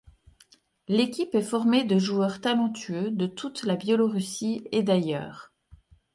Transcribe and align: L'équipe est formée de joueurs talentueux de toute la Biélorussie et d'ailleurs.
L'équipe 0.87 1.35
est 1.35 1.43
formée 1.43 1.83
de 1.83 1.99
joueurs 1.99 2.41
talentueux 2.41 3.11
de 3.11 3.27
toute 3.27 3.61
la 3.65 3.75
Biélorussie 3.75 4.67
et 4.71 4.81
d'ailleurs. 4.81 5.53